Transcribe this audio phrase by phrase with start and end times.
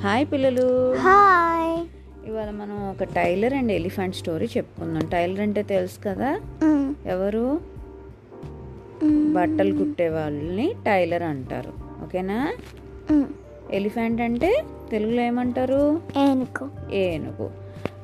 [0.00, 0.94] Hi పిల్లలు.
[0.94, 1.86] Hi.
[2.28, 5.06] ఇవాళ మనం ఒక టైలర్ అండ్ ఎలిఫెంట్ స్టోరీ చెప్పుకుందాం.
[5.06, 6.40] టైలర్ అంటే తెలుసు కదా?
[7.06, 7.60] ఎవరు?
[9.04, 11.72] బట్టలు కుట్టే వాళ్ళని టైలర్ అంటారు.
[12.04, 12.56] ఓకేనా?
[13.72, 16.00] ఎలిఫెంట్ అంటే తెలుగులో ఏమంటారు?
[16.18, 17.50] ఏనుకు ఏనుగు.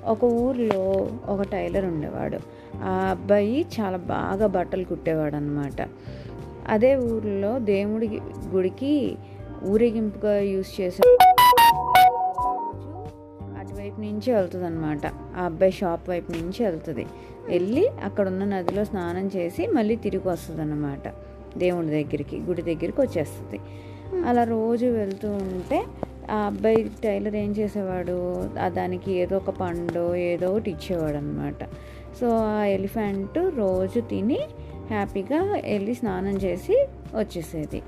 [0.04, 2.38] ఒక ఊర్లో ఒక టైలర్ ఉండేవాడు.
[2.76, 5.88] ఆ అబ్బాయి చాలా బాగా బట్టలు కుట్టేవాడు అనమాట
[6.68, 9.16] అదే ఊర్లో దేవుడి గుడికి
[9.64, 11.16] ఊరేగింపుగా యూజ్ చేసే
[13.94, 15.06] వైపు నుంచి వెళ్తుంది అనమాట
[15.38, 17.04] ఆ అబ్బాయి షాప్ వైపు నుంచి వెళ్తుంది.
[17.48, 21.06] వెళ్ళి అక్కడ ఉన్న నదిలో స్నానం చేసి మళ్ళీ తిరిగి వస్తుంది అనమాట
[21.58, 23.58] దేవుడి దగ్గరికి గుడి దగ్గరికి వచ్చేస్తుంది.
[24.28, 25.78] అలా రోజు వెళ్తూ ఉంటే
[26.30, 28.16] ఆ అబ్బాయి టైలర్ ఏం చేసేవాడు?
[28.78, 31.62] దానికి ఏదో ఒక పండు ఏదో ఒకటి ఇచ్చేవాడు అనమాట
[32.18, 34.40] సో ఆ ఎలిఫెంట్ రోజు తిని
[34.90, 35.40] హ్యాపీగా
[35.70, 36.76] వెళ్ళి స్నానం చేసి
[37.14, 37.82] వచ్చేసేది.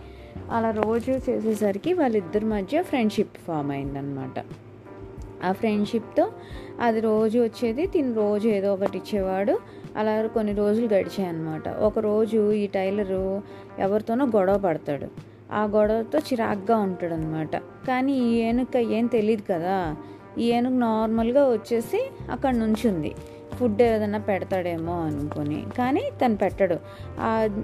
[0.53, 4.39] అలా రోజు చేసేసరికి వాళ్ళిద్దరి మధ్య ఫ్రెండ్షిప్ ఫామ్ అయిందనమాట
[5.45, 6.33] ఆ ఫ్రెండ్షిప్తో.
[6.81, 9.59] అది రోజు వచ్చేది తిని రోజు ఏదో ఒకటి ఇచ్చేవాడు.
[9.97, 13.43] అలా కొన్ని రోజులు గడిచాయి అనమాట ఒకరోజు ఈ టైలరు
[13.79, 15.07] ఎవరితోనో గొడవ పడతాడు.
[15.53, 19.97] ఆ గొడవతో చిరాగ్గా ఉంటాడు అనమాట కానీ ఈ ఏనుక ఏం తెలియదు కదా.
[20.39, 23.15] ఈ ఏనుగు నార్మల్గా వచ్చేసి అక్కడ నుంచుంది
[23.55, 25.67] ఫుడ్ ఏదైనా పెడతాడేమో అనుకొని.
[25.79, 26.77] కానీ తను పెట్టడు.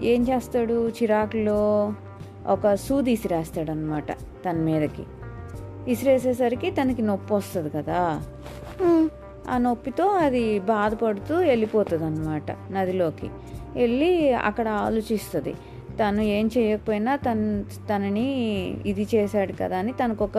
[0.03, 0.89] ఏం చేస్తాడు?
[0.89, 1.93] చిరాకులో
[2.47, 5.03] ఒక సూది ఇసిరేస్తాడు అనమాట తన మీదకి.
[5.89, 8.23] ఇసిరేసేసరికి తనకి నొప్పి వస్తుంది కదా.
[9.51, 13.31] ఆ నొప్పితో అది బాధపడుతూ వెళ్ళిపోతుంది అనమాట నదిలోకి.
[13.75, 15.55] వెళ్ళి అక్కడ ఆలోచిస్తుంది.
[16.01, 18.29] తను ఏం చేయకపోయినా తన తనని
[18.87, 20.39] ఇది చేశాడు కదా అని తనకు ఒక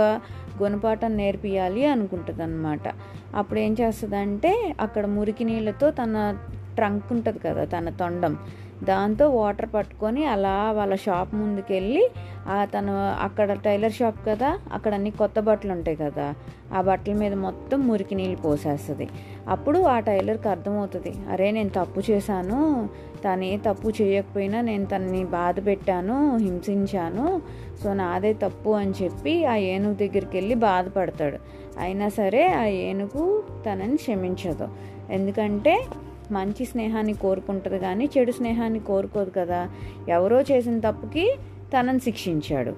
[0.62, 2.88] గుణపాఠం నేర్పియాలి అనుకుంటుంది అనమాట
[3.36, 6.38] అప్పుడు ఏం చేస్తుందంటే అక్కడ మురికి నీళ్ళతో తన
[6.76, 8.38] ట్రంక్ ఉంటుంది కదా తన తొండం.
[8.84, 12.10] దాంతో వాటర్ పట్టుకొని అలా వాళ్ళ షాప్ ముందుకెళ్ళి
[12.48, 16.34] ఆ తను అక్కడ టైలర్ షాప్ కదా అక్కడ అన్ని కొత్త బట్టలు ఉంటాయి కదా
[16.74, 19.08] ఆ బట్టల మీద మొత్తం మురికి నీళ్ళు పోసేస్తుంది.
[19.50, 22.90] అప్పుడు ఆ టైలర్కి అర్థమవుతుంది అరే నేను తప్పు చేశాను
[23.26, 27.42] తను ఏ తప్పు చేయకపోయినా నేను తనని బాధ పెట్టాను హింసించాను
[27.84, 31.38] సో నాదే తప్పు అని చెప్పి ఆ ఏనుగు దగ్గరికి వెళ్ళి బాధపడతాడు.
[31.80, 34.68] అయినా సరే ఆ ఏనుగు తనని క్షమించదు.
[35.10, 35.86] ఎందుకంటే
[36.32, 39.70] మంచి స్నేహాన్ని కోరుకుంటుంది కానీ చెడు స్నేహాన్ని కోరుకోదు కదా.
[40.10, 41.36] ఎవరో చేసిన తప్పుకి
[41.80, 42.74] తనని శిక్షించాడు.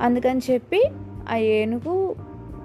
[0.00, 0.84] అందుకని చెప్పి
[1.30, 2.16] ఆ ఏనుగు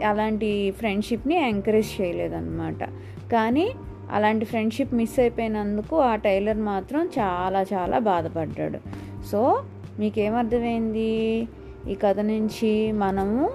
[0.08, 2.84] అలాంటి ఫ్రెండ్షిప్ని ఎంకరేజ్ చేయలేదన్నమాట.
[3.31, 3.72] కానీ
[4.12, 8.80] అలాంటి ఫ్రెండ్షిప్ మిస్ అయిపోయినందుకు ఆ టైలర్ మాత్రం చాలా చాలా బాధపడ్డాడు.
[9.25, 9.64] సో
[10.00, 11.48] మీకేమర్థమైంది?
[11.90, 13.50] ఈ కథ నుంచి మనము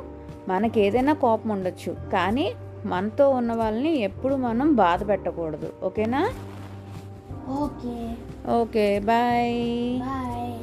[0.48, 1.96] మనకి ఏదైనా కోపం ఉండొచ్చు.
[2.12, 2.52] కానీ
[2.86, 5.72] మనతో ఉన్న వాళ్ళని ఎప్పుడు మనం బాధ పెట్టకూడదు.
[5.82, 6.30] ఓకేనా?
[7.48, 8.16] ఓకే.
[8.50, 9.58] Okay bye.
[9.98, 10.53] బాయ్.